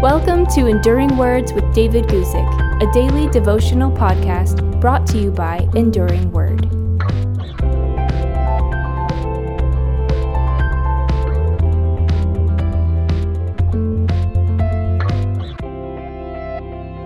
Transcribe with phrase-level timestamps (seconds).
[0.00, 5.68] Welcome to Enduring Words with David Guzik, a daily devotional podcast brought to you by
[5.74, 6.60] Enduring Word.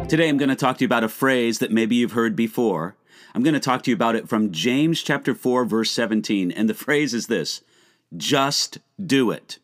[0.06, 2.94] Today I'm going to talk to you about a phrase that maybe you've heard before.
[3.34, 6.68] I'm going to talk to you about it from James chapter 4 verse 17 and
[6.68, 7.62] the phrase is this:
[8.14, 9.58] just do it.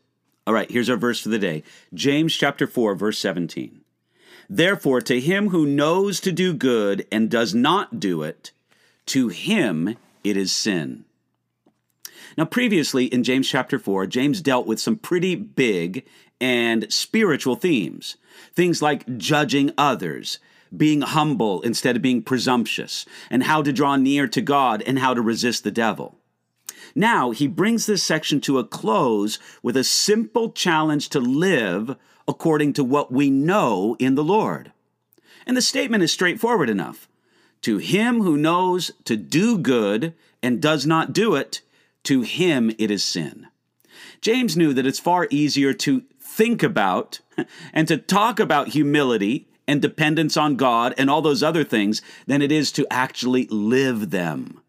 [0.49, 1.63] All right, here's our verse for the day.
[1.93, 3.83] James chapter 4 verse 17.
[4.49, 8.53] Therefore to him who knows to do good and does not do it,
[9.05, 11.05] to him it is sin.
[12.39, 16.07] Now, previously in James chapter 4, James dealt with some pretty big
[16.41, 18.17] and spiritual themes.
[18.55, 20.39] Things like judging others,
[20.75, 25.13] being humble instead of being presumptuous, and how to draw near to God and how
[25.13, 26.18] to resist the devil.
[26.95, 32.75] Now, he brings this section to a close with a simple challenge to live according
[32.75, 34.73] to what we know in the Lord.
[35.47, 37.09] And the statement is straightforward enough.
[37.63, 41.63] To him who knows to do good and does not do it,
[42.05, 43.49] to him it is sin.
[44.21, 47.21] James knew that it's far easier to think about
[47.73, 52.43] and to talk about humility and dependence on God and all those other things than
[52.43, 54.61] it is to actually live them.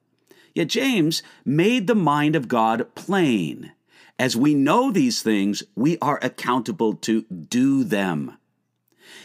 [0.53, 3.71] Yet James made the mind of God plain.
[4.17, 8.37] As we know these things, we are accountable to do them.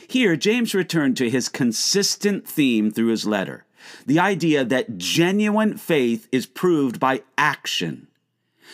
[0.07, 3.65] Here, James returned to his consistent theme through his letter
[4.07, 8.09] the idea that genuine faith is proved by action.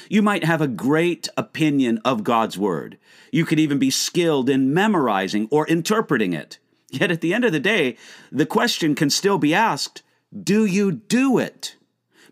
[0.08, 2.98] You might have a great opinion of God's Word.
[3.32, 6.58] You could even be skilled in memorizing or interpreting it.
[6.90, 7.96] Yet at the end of the day,
[8.32, 10.02] the question can still be asked
[10.44, 11.74] do you do it?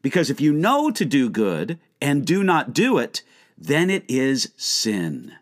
[0.03, 3.23] Because if you know to do good and do not do it,
[3.57, 5.33] then it is sin.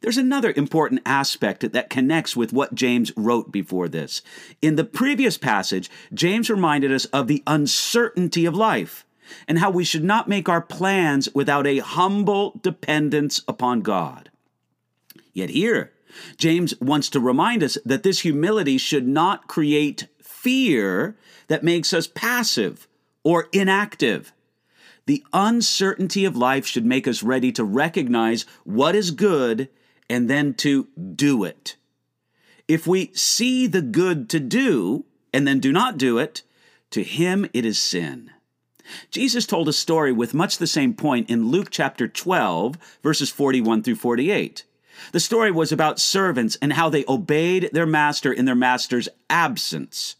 [0.00, 4.20] There's another important aspect that connects with what James wrote before this.
[4.60, 9.06] In the previous passage, James reminded us of the uncertainty of life
[9.46, 14.30] and how we should not make our plans without a humble dependence upon God.
[15.32, 15.92] Yet here,
[16.36, 22.08] James wants to remind us that this humility should not create fear that makes us
[22.08, 22.88] passive
[23.24, 24.32] or inactive.
[25.06, 29.68] The uncertainty of life should make us ready to recognize what is good
[30.08, 31.76] and then to do it.
[32.68, 36.42] If we see the good to do and then do not do it,
[36.90, 38.30] to him it is sin.
[39.10, 43.82] Jesus told a story with much the same point in Luke chapter 12, verses 41
[43.82, 44.64] through 48.
[45.12, 50.16] The story was about servants and how they obeyed their master in their master's absence.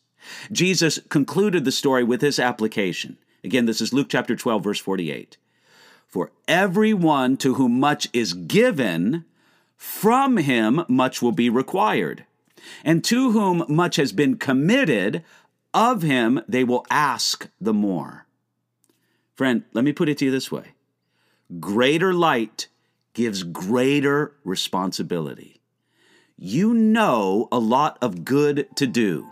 [0.50, 3.18] Jesus concluded the story with this application.
[3.44, 5.36] Again, this is Luke chapter 12, verse 48.
[6.06, 9.24] For everyone to whom much is given,
[9.76, 12.24] from him much will be required.
[12.84, 15.24] And to whom much has been committed,
[15.74, 18.26] of him they will ask the more.
[19.34, 20.74] Friend, let me put it to you this way
[21.60, 22.68] greater light
[23.14, 25.60] gives greater responsibility.
[26.38, 29.31] You know a lot of good to do.